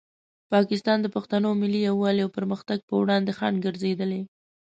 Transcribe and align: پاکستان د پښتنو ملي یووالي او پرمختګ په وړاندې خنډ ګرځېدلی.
پاکستان 0.53 0.97
د 1.01 1.07
پښتنو 1.15 1.49
ملي 1.61 1.81
یووالي 1.89 2.21
او 2.23 2.29
پرمختګ 2.37 2.79
په 2.89 2.93
وړاندې 3.01 3.35
خنډ 3.37 3.57
ګرځېدلی. 3.65 4.21